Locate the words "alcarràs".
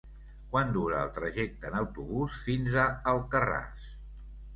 3.13-3.85